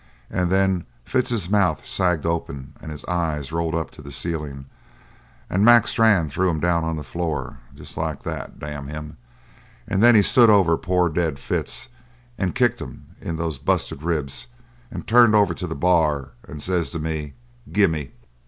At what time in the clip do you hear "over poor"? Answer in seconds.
10.49-11.07